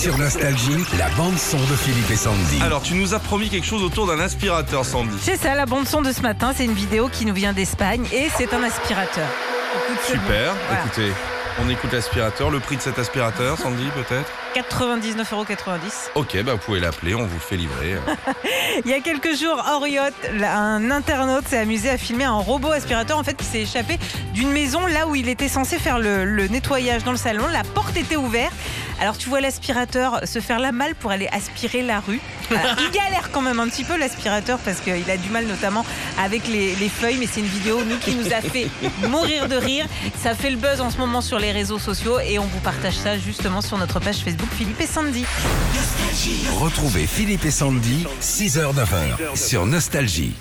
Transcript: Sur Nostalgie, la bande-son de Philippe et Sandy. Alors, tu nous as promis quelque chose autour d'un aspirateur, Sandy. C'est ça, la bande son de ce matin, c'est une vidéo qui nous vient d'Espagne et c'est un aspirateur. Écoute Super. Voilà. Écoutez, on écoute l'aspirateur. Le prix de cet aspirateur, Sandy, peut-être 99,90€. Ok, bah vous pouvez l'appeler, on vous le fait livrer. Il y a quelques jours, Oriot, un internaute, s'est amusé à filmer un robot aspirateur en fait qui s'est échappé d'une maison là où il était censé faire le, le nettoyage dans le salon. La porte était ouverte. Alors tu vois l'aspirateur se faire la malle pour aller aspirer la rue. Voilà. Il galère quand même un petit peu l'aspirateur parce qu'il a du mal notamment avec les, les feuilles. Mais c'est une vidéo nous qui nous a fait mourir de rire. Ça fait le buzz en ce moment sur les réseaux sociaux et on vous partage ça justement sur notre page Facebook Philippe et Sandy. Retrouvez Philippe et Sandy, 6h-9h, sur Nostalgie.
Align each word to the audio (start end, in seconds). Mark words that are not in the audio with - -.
Sur 0.00 0.16
Nostalgie, 0.16 0.84
la 0.96 1.08
bande-son 1.16 1.56
de 1.56 1.74
Philippe 1.74 2.08
et 2.12 2.16
Sandy. 2.16 2.62
Alors, 2.62 2.82
tu 2.82 2.94
nous 2.94 3.14
as 3.14 3.18
promis 3.18 3.48
quelque 3.48 3.66
chose 3.66 3.82
autour 3.82 4.06
d'un 4.06 4.20
aspirateur, 4.20 4.84
Sandy. 4.84 5.16
C'est 5.20 5.36
ça, 5.36 5.56
la 5.56 5.66
bande 5.66 5.88
son 5.88 6.02
de 6.02 6.12
ce 6.12 6.20
matin, 6.22 6.52
c'est 6.56 6.66
une 6.66 6.72
vidéo 6.72 7.08
qui 7.08 7.26
nous 7.26 7.34
vient 7.34 7.52
d'Espagne 7.52 8.06
et 8.12 8.28
c'est 8.36 8.54
un 8.54 8.62
aspirateur. 8.62 9.26
Écoute 9.88 10.04
Super. 10.04 10.54
Voilà. 10.68 10.84
Écoutez, 10.84 11.12
on 11.60 11.68
écoute 11.68 11.92
l'aspirateur. 11.92 12.50
Le 12.50 12.60
prix 12.60 12.76
de 12.76 12.80
cet 12.80 12.96
aspirateur, 13.00 13.58
Sandy, 13.58 13.88
peut-être 13.96 14.30
99,90€. 14.54 15.56
Ok, 16.14 16.42
bah 16.44 16.52
vous 16.52 16.58
pouvez 16.58 16.78
l'appeler, 16.78 17.16
on 17.16 17.26
vous 17.26 17.34
le 17.34 17.40
fait 17.40 17.56
livrer. 17.56 17.96
Il 18.84 18.90
y 18.90 18.94
a 18.94 19.00
quelques 19.00 19.36
jours, 19.36 19.60
Oriot, 19.72 20.02
un 20.44 20.90
internaute, 20.92 21.48
s'est 21.48 21.58
amusé 21.58 21.90
à 21.90 21.98
filmer 21.98 22.24
un 22.24 22.36
robot 22.36 22.70
aspirateur 22.70 23.18
en 23.18 23.24
fait 23.24 23.34
qui 23.34 23.44
s'est 23.44 23.62
échappé 23.62 23.98
d'une 24.32 24.52
maison 24.52 24.86
là 24.86 25.08
où 25.08 25.16
il 25.16 25.28
était 25.28 25.48
censé 25.48 25.78
faire 25.78 25.98
le, 25.98 26.24
le 26.24 26.46
nettoyage 26.46 27.02
dans 27.02 27.10
le 27.10 27.18
salon. 27.18 27.46
La 27.52 27.64
porte 27.64 27.96
était 27.96 28.16
ouverte. 28.16 28.54
Alors 29.00 29.16
tu 29.16 29.28
vois 29.28 29.40
l'aspirateur 29.40 30.20
se 30.26 30.40
faire 30.40 30.58
la 30.58 30.72
malle 30.72 30.94
pour 30.94 31.10
aller 31.10 31.28
aspirer 31.28 31.82
la 31.82 32.00
rue. 32.00 32.20
Voilà. 32.48 32.76
Il 32.80 32.90
galère 32.90 33.30
quand 33.32 33.42
même 33.42 33.60
un 33.60 33.68
petit 33.68 33.84
peu 33.84 33.96
l'aspirateur 33.96 34.58
parce 34.58 34.80
qu'il 34.80 35.10
a 35.10 35.16
du 35.16 35.30
mal 35.30 35.46
notamment 35.46 35.84
avec 36.18 36.46
les, 36.48 36.74
les 36.76 36.88
feuilles. 36.88 37.18
Mais 37.18 37.26
c'est 37.26 37.40
une 37.40 37.46
vidéo 37.46 37.82
nous 37.84 37.98
qui 37.98 38.14
nous 38.14 38.26
a 38.26 38.40
fait 38.40 38.68
mourir 39.08 39.48
de 39.48 39.56
rire. 39.56 39.86
Ça 40.20 40.34
fait 40.34 40.50
le 40.50 40.56
buzz 40.56 40.80
en 40.80 40.90
ce 40.90 40.98
moment 40.98 41.20
sur 41.20 41.38
les 41.38 41.52
réseaux 41.52 41.78
sociaux 41.78 42.18
et 42.20 42.38
on 42.38 42.46
vous 42.46 42.60
partage 42.60 42.94
ça 42.96 43.18
justement 43.18 43.60
sur 43.60 43.78
notre 43.78 44.00
page 44.00 44.18
Facebook 44.18 44.50
Philippe 44.56 44.80
et 44.80 44.86
Sandy. 44.86 45.24
Retrouvez 46.58 47.06
Philippe 47.06 47.44
et 47.44 47.50
Sandy, 47.50 48.06
6h-9h, 48.20 49.36
sur 49.36 49.66
Nostalgie. 49.66 50.34